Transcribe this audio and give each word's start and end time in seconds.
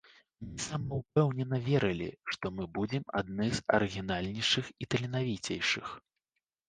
Мы 0.43 0.55
самаўпэўнена 0.67 1.59
верылі, 1.67 2.07
што 2.35 2.45
мы 2.59 2.67
будзем 2.79 3.03
адны 3.21 3.51
з 3.59 3.63
арыгінальнейшых 3.79 4.75
і 4.85 4.93
таленавіцейшых. 4.95 5.87